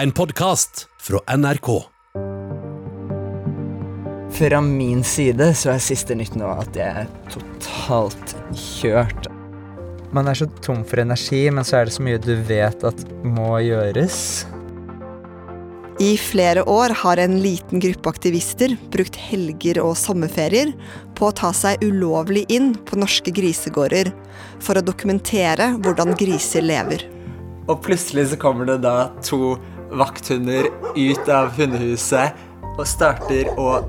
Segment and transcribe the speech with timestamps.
[0.00, 1.82] En podkast fra NRK.
[4.30, 9.26] Fra min side så er siste nytt nå at jeg er totalt kjørt.
[10.16, 13.02] Man er så tom for energi, men så er det så mye du vet at
[13.28, 14.46] må gjøres.
[16.00, 20.72] I flere år har en liten gruppe aktivister brukt helger og sommerferier
[21.18, 24.08] på å ta seg ulovlig inn på norske grisegårder
[24.64, 27.04] for å dokumentere hvordan griser lever.
[27.68, 29.58] Og plutselig så kommer det da to
[29.90, 33.80] vakthunder ut av hundehuset og starter å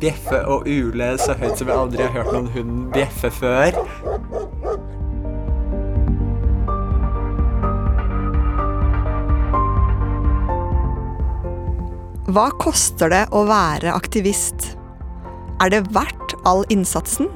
[0.00, 3.78] bjeffe og ule så høyt som jeg aldri har hørt noen hund bjeffe før.
[12.34, 14.72] Hva koster det å være aktivist?
[15.62, 17.28] Er det verdt all innsatsen?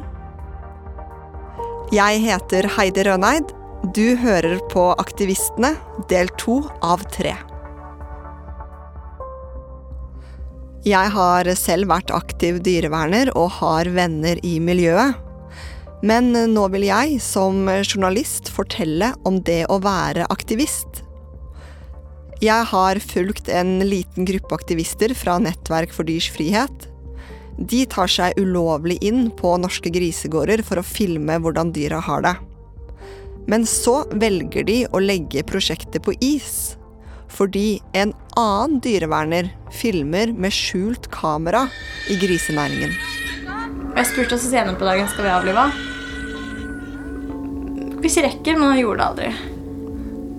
[1.94, 3.54] Jeg heter Heidi Røneid.
[3.94, 5.76] Du hører på Aktivistene,
[6.10, 7.36] del to av tre.
[10.86, 15.18] Jeg har selv vært aktiv dyreverner og har venner i miljøet.
[16.06, 21.02] Men nå vil jeg som journalist fortelle om det å være aktivist.
[22.38, 26.86] Jeg har fulgt en liten gruppe aktivister fra Nettverk for dyrs frihet.
[27.58, 32.36] De tar seg ulovlig inn på norske grisegårder for å filme hvordan dyra har det.
[33.50, 36.76] Men så velger de å legge prosjektet på is.
[37.28, 41.66] Fordi en annen dyreverner filmer med skjult kamera
[42.08, 42.96] i grisenæringen.
[43.98, 45.68] Jeg spurte oss senere på dagen skal vi avlive.
[47.98, 49.54] Hvis jeg rekker, men han gjorde det aldri.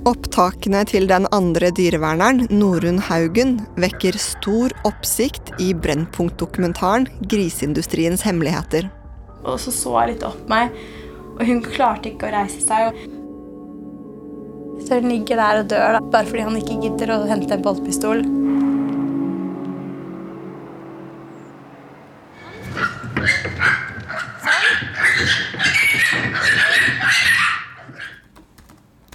[0.07, 8.87] Opptakene til den andre dyreverneren, Norunn Haugen, vekker stor oppsikt i Brennpunkt-dokumentaren 'Griseindustriens hemmeligheter'.
[9.43, 10.71] Og så så jeg litt opp meg,
[11.35, 12.95] og hun klarte ikke å reise seg.
[14.87, 17.65] Så hun ligger der og dør da, bare fordi han ikke gidder å hente en
[17.65, 18.23] boltpistol.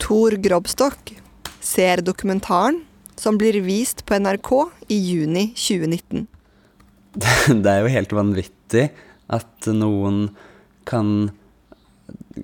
[0.05, 1.15] Tor Grobstok
[1.65, 2.83] ser dokumentaren
[3.17, 4.51] som blir vist på NRK
[4.93, 6.27] i juni 2019.
[7.65, 8.85] Det er jo helt vanvittig
[9.33, 10.29] at noen
[10.85, 11.31] kan,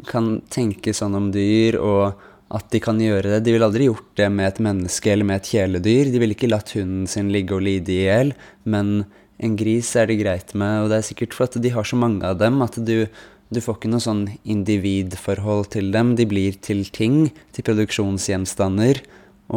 [0.08, 3.40] kan tenke sånn om dyr, og at de kan gjøre det.
[3.46, 6.10] De ville aldri gjort det med et menneske eller med et kjæledyr.
[6.10, 8.32] De ville ikke latt hunden sin ligge og lide i hjel,
[8.66, 9.04] men
[9.40, 11.96] en gris er det greit med, og det er sikkert for at de har så
[11.96, 13.06] mange av dem at du
[13.50, 16.12] du får ikke noe sånn individforhold til dem.
[16.14, 19.00] De blir til ting, til produksjonsgjenstander.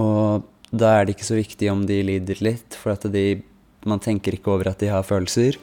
[0.01, 3.43] Og da er det ikke så viktig om de lider litt, for at de,
[3.85, 5.59] man tenker ikke over at de har følelser.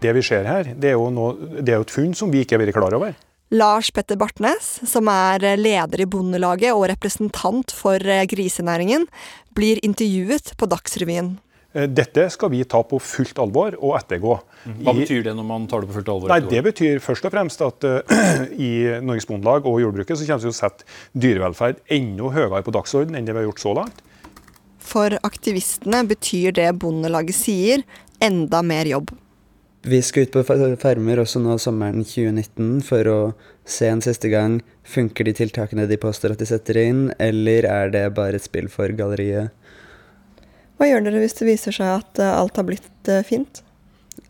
[0.00, 2.40] Det vi ser her, det er jo, noe, det er jo et funn som vi
[2.42, 3.12] ikke har vært klar over.
[3.52, 9.04] Lars Petter Bartnes, som er leder i Bondelaget og representant for grisenæringen,
[9.52, 11.34] blir intervjuet på Dagsrevyen.
[11.72, 14.36] Eh, dette skal vi ta på fullt alvor og ettergå.
[14.84, 16.32] Hva betyr det når man tar det på fullt alvor?
[16.32, 18.00] Nei, Det betyr først og fremst at uh,
[18.68, 22.76] i Norges Bondelag og jordbruket så kommer vi til å sette dyrevelferd enda høyere på
[22.76, 24.04] dagsordenen enn det vi har gjort så langt.
[24.82, 27.84] For aktivistene betyr det Bondelaget sier,
[28.22, 29.14] enda mer jobb.
[29.82, 33.16] Vi skal ut på Fermer også nå sommeren 2019 for å
[33.66, 37.90] se en siste gang funker de tiltakene de påstår at de setter inn, eller er
[37.90, 39.50] det bare et spill for galleriet.
[40.78, 43.64] Hva gjør dere hvis det viser seg at alt har blitt fint?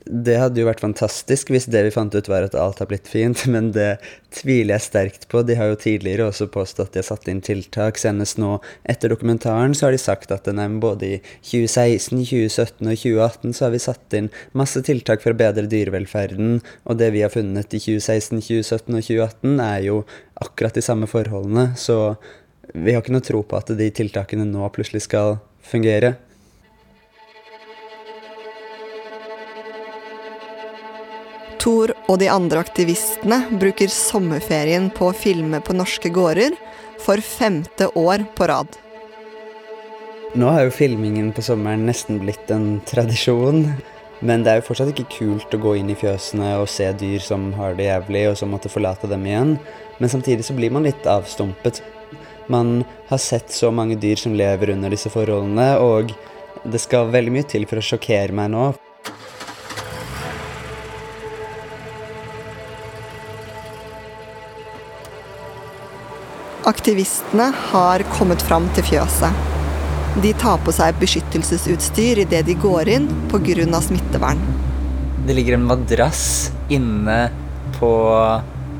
[0.04, 3.08] Det hadde jo vært fantastisk hvis det vi fant ut var at alt har blitt
[3.10, 3.96] fint, men det
[4.34, 5.42] tviler jeg sterkt på.
[5.46, 8.00] De har jo tidligere også påstått at de har satt inn tiltak.
[8.00, 8.56] Senest nå
[8.88, 13.66] etter dokumentaren så har de sagt at nei, både i 2016, 2017 og 2018 så
[13.66, 17.72] har vi satt inn masse tiltak for å bedre dyrevelferden, og det vi har funnet
[17.72, 20.02] i 2016, 2017 og 2018 er jo
[20.42, 22.16] akkurat de samme forholdene, så
[22.72, 26.16] vi har ikke noe tro på at de tiltakene nå plutselig skal fungere.
[31.62, 36.56] Tor og de andre aktivistene bruker sommerferien på å filme på norske gårder
[37.02, 38.78] for femte år på rad.
[40.34, 43.66] Nå har jo filmingen på sommeren nesten blitt en tradisjon.
[44.22, 47.22] Men det er jo fortsatt ikke kult å gå inn i fjøsene og se dyr
[47.22, 49.56] som har det jævlig, og så måtte forlate dem igjen.
[49.98, 51.82] Men samtidig så blir man litt avstumpet.
[52.50, 56.14] Man har sett så mange dyr som lever under disse forholdene, og
[56.62, 58.70] det skal veldig mye til for å sjokkere meg nå.
[66.62, 69.34] Aktivistene har kommet fram til fjøset.
[70.22, 73.80] De tar på seg beskyttelsesutstyr idet de går inn pga.
[73.80, 74.38] smittevern.
[75.26, 77.30] Det ligger en madrass inne
[77.78, 77.90] på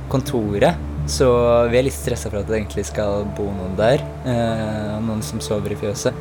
[0.09, 0.75] kontoret
[1.07, 1.27] Så
[1.71, 3.99] vi er litt stressa for at det egentlig skal bo noen der.
[4.27, 6.15] Eh, noen som sover i fjøset.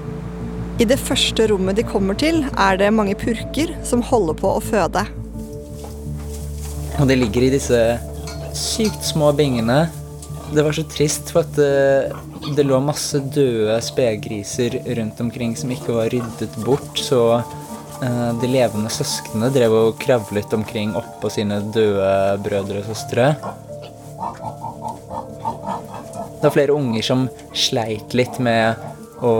[0.79, 4.63] I det første rommet de kommer til, er det mange purker som holder på å
[4.65, 5.05] føde.
[6.97, 7.99] Og de ligger i disse
[8.57, 9.91] sykt små bingene.
[10.51, 12.11] Det var så trist, for at det,
[12.57, 16.99] det lå masse døde spedgriser rundt omkring som ikke var ryddet bort.
[16.99, 22.11] Så eh, de levende søsknene drev og kravlet omkring oppå sine døde
[22.43, 23.29] brødre og søstre.
[26.41, 28.75] Det var flere unger som sleit litt med
[29.23, 29.35] å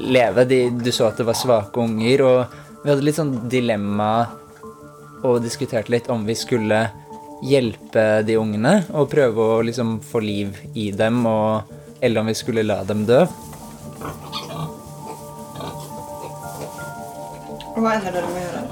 [0.00, 0.46] leve.
[0.48, 4.12] De, du så at det var svake unger, og vi hadde litt sånn dilemma
[5.26, 6.86] og diskuterte litt om vi skulle
[7.46, 11.70] hjelpe de ungene og prøve å liksom få liv i dem, og,
[12.00, 13.22] eller om vi skulle la dem dø.
[17.76, 18.64] Hva ender dere med å gjøre?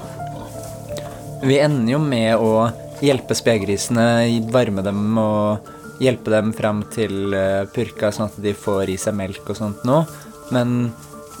[1.45, 2.51] Vi ender jo med å
[3.05, 4.05] hjelpe spedgrisene,
[4.53, 9.15] varme dem og hjelpe dem fram til eh, purka, sånn at de får i seg
[9.17, 10.01] melk og sånt nå.
[10.55, 10.89] Men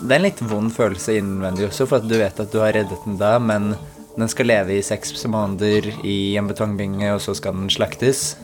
[0.01, 2.75] det er en litt vond følelse innvendig også, for at du vet at du har
[2.75, 3.73] reddet den da, men
[4.15, 8.35] den skal leve i seks måneder i en betongbinge, og så skal den slaktes.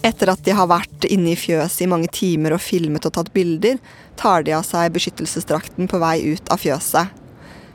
[0.00, 3.32] Etter at de har vært inne i fjøset i mange timer og filmet og tatt
[3.34, 3.76] bilder,
[4.16, 7.12] tar de av seg beskyttelsesdrakten på vei ut av fjøset.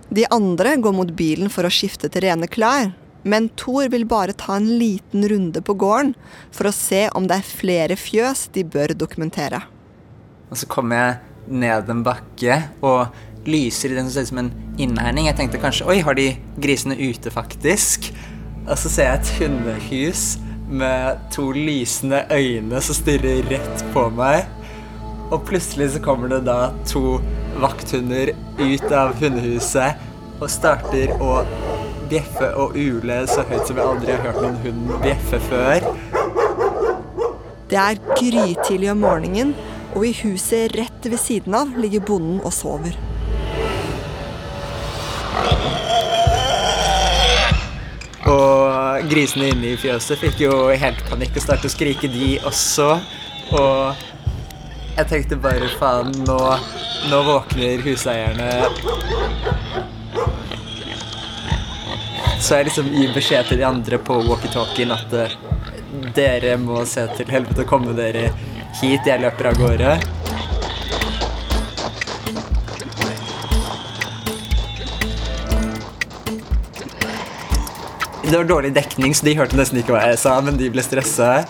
[0.10, 2.92] De andre går mot bilen for å skifte til rene klær,
[3.26, 6.14] men Thor vil bare ta en liten runde på gården
[6.54, 9.64] for å se om det er flere fjøs de bør dokumentere.
[10.50, 13.14] Og så kommer jeg ned en bakke og
[13.50, 14.52] lyser i den som ser ut som en
[14.82, 15.30] innhegning.
[15.30, 16.32] Jeg tenkte kanskje Oi, har de
[16.62, 18.12] grisene ute, faktisk?
[18.66, 20.26] Og så ser jeg et hundehus
[20.66, 24.50] med to lysende øyne som stirrer rett på meg.
[25.34, 27.20] Og plutselig så kommer det da to
[27.62, 30.02] vakthunder ut av hundehuset
[30.42, 31.40] og starter å
[32.10, 35.88] bjeffe og ule så høyt som jeg aldri har hørt noen hund bjeffe før.
[37.72, 39.56] Det er grytidlig om morgenen,
[39.96, 42.94] og i huset rett ved siden av ligger bonden og sover.
[48.32, 52.90] Og grisene inne i fjøset fikk jo helt panikk og startet å skrike, de også.
[53.54, 54.06] Og
[54.96, 56.40] jeg tenkte bare faen, nå,
[57.12, 58.50] nå våkner huseierne.
[62.40, 65.38] Så jeg liksom gir beskjed til de andre på walkietalkien at eh,
[66.18, 68.30] dere må se til helvete å komme dere
[68.82, 69.06] hit.
[69.06, 69.96] Jeg løper av gårde.
[78.26, 80.82] Det var dårlig dekning, så de hørte nesten ikke hva jeg sa, men de ble
[80.82, 81.44] stressa.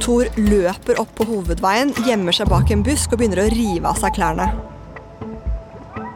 [0.00, 4.00] Thor løper opp på hovedveien, gjemmer seg bak en busk og begynner å rive av
[4.00, 4.46] seg klærne.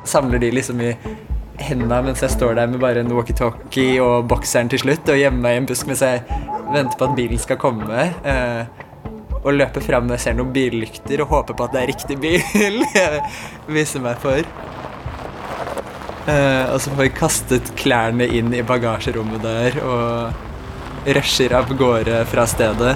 [0.08, 0.94] Samler de liksom i
[1.60, 5.50] hendene mens jeg står der med bare en walkietalkie og bokseren til slutt, og gjemmer
[5.50, 6.24] meg i en busk mens jeg
[6.72, 8.06] venter på at bilen skal komme.
[8.24, 8.84] Eh,
[9.44, 12.16] og løper fram når jeg ser noen billykter og håper på at det er riktig
[12.24, 13.20] bil jeg
[13.68, 14.48] viser meg for.
[16.24, 22.22] Eh, og så får vi kastet klærne inn i bagasjerommet der og rusher av gårde
[22.30, 22.94] fra stedet.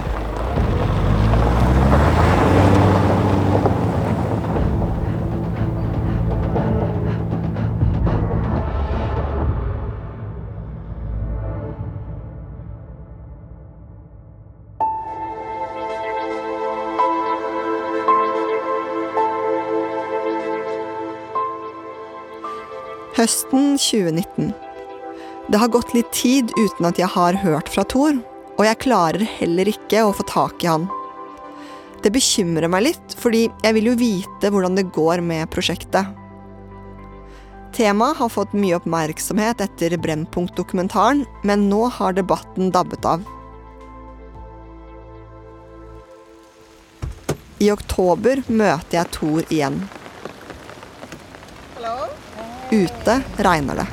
[23.19, 24.53] Høsten 2019.
[25.51, 28.15] Det har gått litt tid uten at jeg har hørt fra Thor,
[28.55, 30.84] og jeg klarer heller ikke å få tak i han.
[31.98, 36.15] Det bekymrer meg litt, fordi jeg vil jo vite hvordan det går med prosjektet.
[37.75, 43.27] Temaet har fått mye oppmerksomhet etter Brennpunkt-dokumentaren, men nå har debatten dabbet av.
[47.58, 49.82] I oktober møter jeg Thor igjen.
[52.73, 53.89] Ute regner det.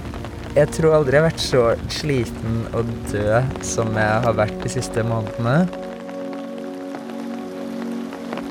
[0.56, 4.72] Jeg tror aldri jeg har vært så sliten og død som jeg har vært de
[4.72, 5.58] siste månedene.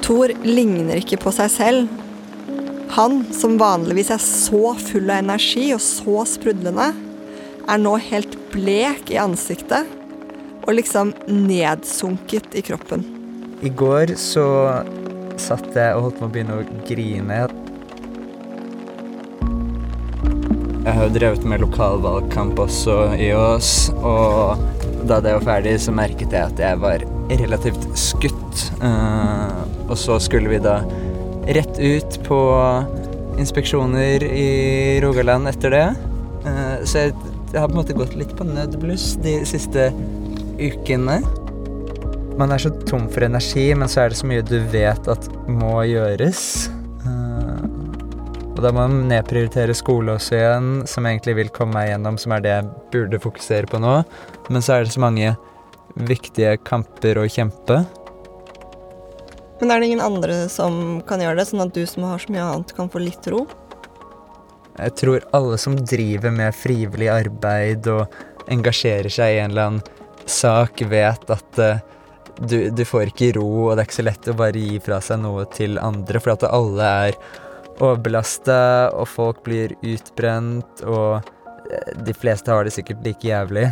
[0.05, 2.01] Thor ligner ikke på seg selv.
[2.95, 6.93] Han, som vanligvis er så full av energi og så sprudlende,
[7.65, 9.89] er nå helt blek i ansiktet
[10.65, 13.05] og liksom nedsunket i kroppen.
[13.65, 14.47] I går så
[15.41, 17.47] satt jeg og holdt på å begynne å grine.
[20.85, 24.61] Jeg har jo drevet med lokalvalgkamp også i Ås, og
[25.09, 28.67] da det var ferdig, så merket jeg at jeg var relativt skutt.
[28.83, 30.83] Uh, og så skulle vi da
[31.57, 32.41] rett ut på
[33.41, 34.51] inspeksjoner i
[35.05, 35.87] Rogaland etter det.
[36.45, 37.17] Uh, så jeg
[37.55, 39.93] Jeg har på en måte gått litt på nødbluss de siste
[40.59, 41.21] ukene.
[42.35, 45.29] Man er så tom for energi, men så er det så mye du vet at
[45.47, 46.67] må gjøres.
[48.65, 52.33] Eh, da må man nedprioritere skole også igjen, som egentlig vil komme meg gjennom, som
[52.33, 54.03] er det jeg burde fokusere på nå.
[54.49, 55.35] Men så er det så mange
[55.95, 57.85] viktige kamper å kjempe.
[59.61, 62.33] Men er det ingen andre som kan gjøre det, sånn at du som har så
[62.33, 63.45] mye annet, kan få litt ro?
[64.79, 70.27] Jeg tror alle som driver med frivillig arbeid og engasjerer seg i en eller annen
[70.27, 71.85] sak, vet at uh,
[72.41, 74.99] du, du, får ikke ro, og det er ikke så lett å bare gi fra
[75.05, 77.19] seg noe til andre, for at alle er
[77.83, 81.25] overbelasta, og folk blir utbrent, og
[81.71, 83.69] eh, de fleste har det sikkert like jævlig.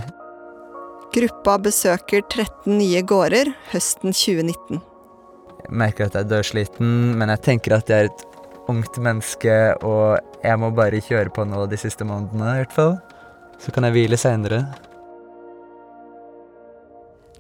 [1.13, 4.81] Gruppa besøker 13 nye gårder høsten 2019.
[5.63, 8.25] Jeg merker at jeg er dødsliten, men jeg tenker at jeg er et
[8.73, 12.97] ungt menneske, og jeg må bare kjøre på nå de siste månedene, i hvert fall.
[13.63, 14.65] Så kan jeg hvile seinere.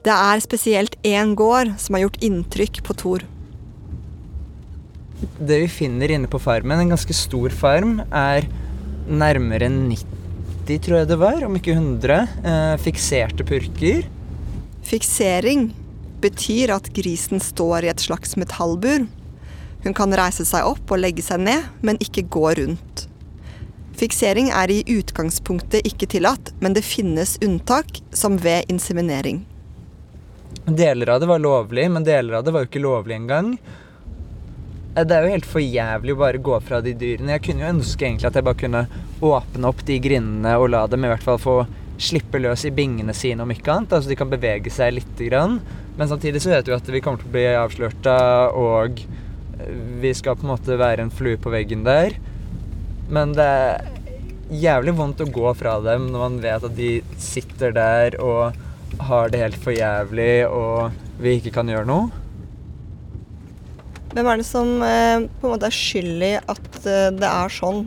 [0.03, 3.25] Det er spesielt én gård som har gjort inntrykk på Thor.
[5.39, 8.49] Det vi finner inne på farmen, en ganske stor farm, er
[9.09, 14.07] nærmere 90, tror jeg det var, om ikke 100, eh, fikserte purker.
[14.87, 15.71] Fiksering
[16.23, 19.07] betyr at grisen står i et slags metallbur.
[19.83, 23.07] Hun kan reise seg opp og legge seg ned, men ikke gå rundt.
[23.99, 29.45] Fiksering er i utgangspunktet ikke tillatt, men det finnes unntak, som ved inseminering.
[30.67, 33.57] Deler av det var lovlig, men deler av det var jo ikke lovlig engang.
[34.95, 37.37] Eh, det er jo helt for jævlig å bare gå fra de dyrene.
[37.37, 38.83] Jeg kunne jo ønske egentlig at jeg bare kunne
[39.23, 41.57] åpne opp de grindene og la dem i hvert fall få
[42.03, 43.95] slippe løs i bingene sine, om ikke annet.
[43.95, 45.61] Altså de kan bevege seg lite grann.
[45.97, 48.17] Men samtidig så vet vi at vi kommer til å bli avslørta,
[48.59, 49.03] og
[50.03, 52.17] vi skal på en måte være en flue på veggen der.
[53.13, 53.91] Men det er
[54.53, 58.57] jævlig vondt å gå fra dem når man vet at de sitter der og
[59.09, 62.22] har det helt for jævlig og vi ikke kan gjøre noe.
[64.13, 67.53] Hvem er det som eh, på en måte er skyld i at eh, det er
[67.53, 67.87] sånn?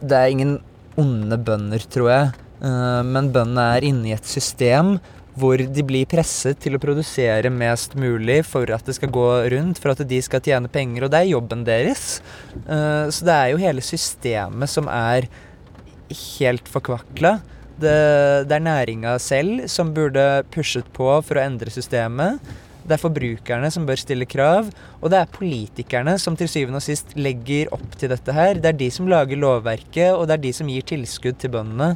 [0.00, 0.54] Det er ingen
[1.00, 2.30] onde bønder, tror jeg.
[2.64, 4.96] Eh, men bøndene er inne i et system
[5.40, 9.78] hvor de blir presset til å produsere mest mulig for at det skal gå rundt,
[9.80, 12.18] for at de skal tjene penger, og det er jobben deres.
[12.66, 15.30] Så det er jo hele systemet som er
[16.10, 17.38] helt forkvakla.
[17.80, 17.94] Det,
[18.50, 22.42] det er næringa selv som burde pushet på for å endre systemet.
[22.84, 24.70] Det er forbrukerne som bør stille krav,
[25.00, 28.56] og det er politikerne som til syvende og sist legger opp til dette her.
[28.56, 31.94] Det er de som lager lovverket, og det er de som gir tilskudd til bøndene.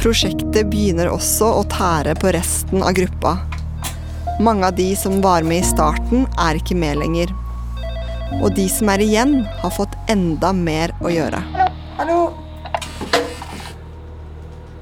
[0.00, 3.34] Prosjektet begynner også å tære på resten av gruppa.
[4.40, 7.34] Mange av de som var med i starten, er ikke med lenger.
[8.40, 11.44] Og de som er igjen, har fått enda mer å gjøre.
[12.00, 12.39] Hallo!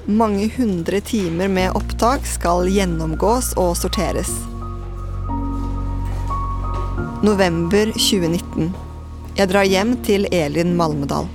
[0.09, 4.31] Mange hundre timer med opptak skal gjennomgås og sorteres.
[7.21, 8.71] November 2019.
[9.37, 11.29] Jeg drar hjem til Elin Malmedal.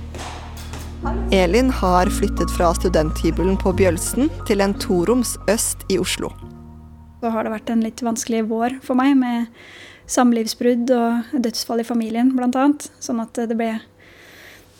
[1.30, 6.32] Elin har flyttet fra studenthybelen på Bjølsen til en toroms øst i Oslo.
[7.22, 9.54] Så har det vært en litt vanskelig vår for meg med
[10.10, 12.66] samlivsbrudd og dødsfall i familien, bl.a.
[12.98, 13.70] Sånn at det ble,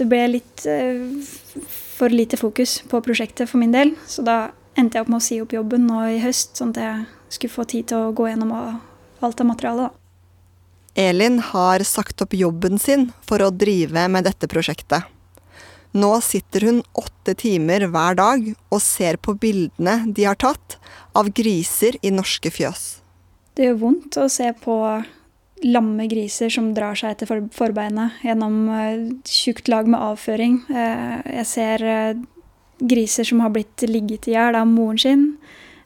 [0.03, 3.95] det ble litt uh, for lite fokus på prosjektet for min del.
[4.11, 6.83] Så da endte jeg opp med å si opp jobben nå i høst, sånn at
[6.83, 10.01] jeg skulle få tid til å gå gjennom alt av materialet.
[10.95, 15.11] Elin har sagt opp jobben sin for å drive med dette prosjektet.
[15.95, 20.79] Nå sitter hun åtte timer hver dag og ser på bildene de har tatt
[21.15, 22.83] av griser i norske fjøs.
[23.55, 24.75] Det gjør vondt å se på
[25.63, 30.61] lamme griser som drar seg etter forbeinet gjennom uh, tjukt lag med avføring.
[30.69, 32.23] Uh, jeg ser uh,
[32.83, 35.29] griser som har blitt ligget i hjel av moren sin,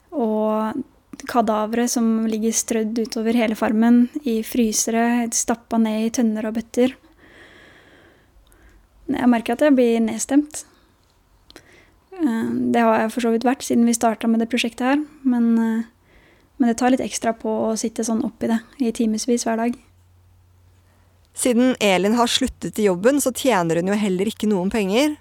[0.09, 0.81] og
[1.29, 6.95] kadavere som ligger strødd utover hele farmen i frysere, stappa ned i tønner og bøtter.
[9.09, 10.63] Jeg merker at jeg blir nedstemt.
[12.19, 15.85] Det har jeg for så vidt vært siden vi starta med det prosjektet her, men
[16.59, 19.77] men det tar litt ekstra på å sitte sånn oppi det i timevis hver dag.
[21.39, 25.15] Siden Elin har sluttet i jobben, så tjener hun jo heller ikke noen penger.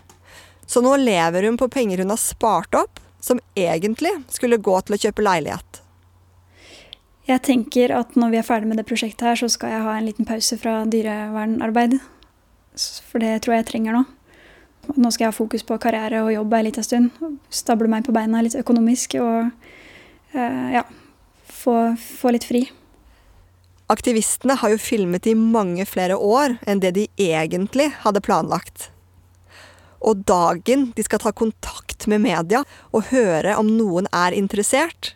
[0.66, 4.96] Så nå lever hun på penger hun har spart opp, som egentlig skulle gå til
[4.96, 5.80] å kjøpe leilighet.
[7.28, 9.94] Jeg tenker at når vi er ferdig med det prosjektet her, så skal jeg ha
[9.94, 11.98] en liten pause fra dyrevernarbeid.
[13.10, 14.04] For det tror jeg jeg trenger nå.
[14.96, 17.12] Nå skal jeg ha fokus på karriere og jobb ei lita stund.
[17.52, 19.50] Stable meg på beina litt økonomisk og
[20.34, 20.86] uh, ja,
[21.58, 22.66] få, få litt fri.
[23.88, 28.90] Aktivistene har jo filmet i mange flere år enn det de egentlig hadde planlagt.
[30.04, 32.62] Og dagen de skal ta kontakt med media
[32.92, 35.14] og høre om noen er interessert,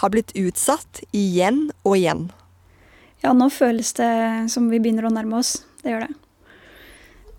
[0.00, 2.28] har blitt utsatt igjen og igjen.
[3.24, 4.12] Ja, nå føles det
[4.52, 5.56] som vi begynner å nærme oss.
[5.82, 6.14] Det gjør det.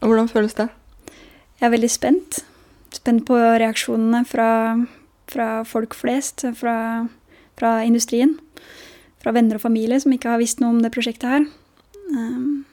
[0.02, 0.68] Og hvordan føles det?
[1.60, 2.40] Jeg er veldig spent.
[2.96, 4.50] Spent på reaksjonene fra,
[5.32, 6.75] fra folk flest, fra,
[7.60, 8.38] fra, industrien.
[9.24, 11.46] Fra venner og familie som ikke har visst noe om det prosjektet her.
[12.14, 12.66] Um,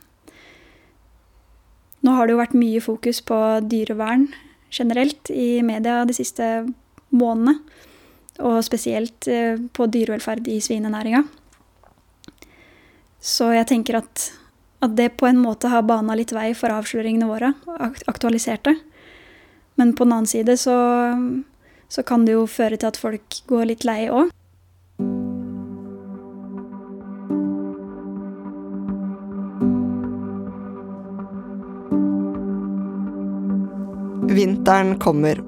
[2.03, 3.39] nå har det jo vært mye fokus på
[3.71, 4.27] dyrevern
[4.73, 6.49] generelt i media de siste
[7.15, 7.61] månedene.
[8.43, 11.21] Og spesielt eh, på dyrevelferd i svinenæringa.
[13.23, 14.25] Så jeg tenker at,
[14.83, 17.53] at, det på en måte har bana litt vei for avsløringene våre.
[18.11, 18.75] Aktualisert det.
[19.79, 20.75] Men på den annen side så,
[21.93, 24.33] så kan det jo føre til at folk går litt lei òg.
[34.29, 35.41] Vinteren kommer.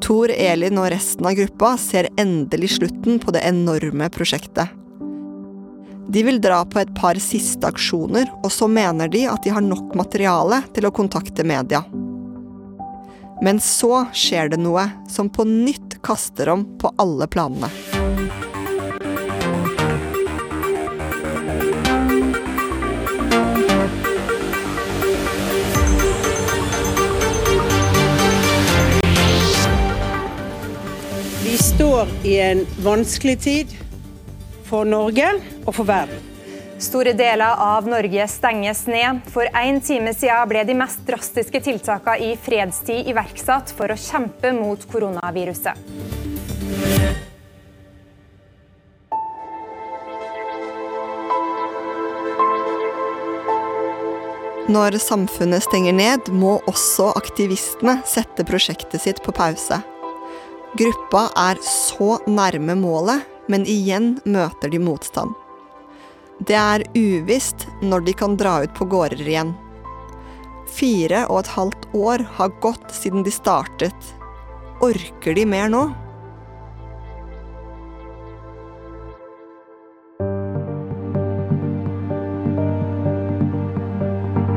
[0.00, 4.72] Tor, Elin og resten av gruppa ser endelig slutten på det enorme prosjektet.
[6.08, 9.60] De vil dra på et par siste aksjoner, og så mener de at de har
[9.60, 11.82] nok materiale til å kontakte media.
[13.44, 17.68] Men så skjer det noe som på nytt kaster om på alle planene.
[31.98, 33.66] Står i en vanskelig tid
[34.64, 35.26] for Norge
[35.64, 36.20] og for verden.
[36.78, 39.18] Store deler av Norge stenges ned.
[39.32, 44.54] For en time siden ble de mest drastiske tiltakene i fredstid iverksatt for å kjempe
[44.54, 45.74] mot koronaviruset.
[54.70, 59.82] Når samfunnet stenger ned, må også aktivistene sette prosjektet sitt på pause.
[60.76, 65.32] Gruppa er så nærme målet, men igjen møter de motstand.
[66.44, 69.54] Det er uvisst når de kan dra ut på gårder igjen.
[70.68, 74.12] Fire og et halvt år har gått siden de startet.
[74.84, 75.88] Orker de mer nå?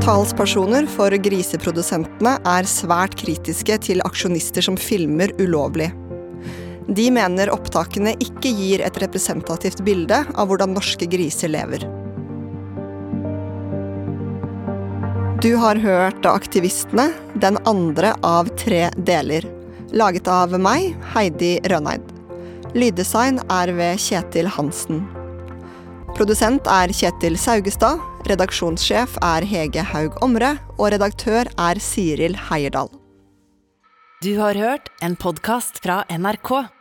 [0.02, 5.94] Talspersoner for griseprodusentene er svært kritiske til aksjonister som filmer ulovlig.
[6.92, 11.86] De mener opptakene ikke gir et representativt bilde av hvordan norske griser lever.
[15.42, 17.08] Du har hørt Aktivistene,
[17.42, 19.48] den andre av tre deler.
[19.96, 22.04] Laget av meg, Heidi Røneid.
[22.76, 25.02] Lyddesign er ved Kjetil Hansen.
[26.14, 32.92] Produsent er Kjetil Saugestad, redaksjonssjef er Hege Haug Omre, og redaktør er Siril Heierdal.
[34.22, 36.81] Du har hørt en podkast fra NRK.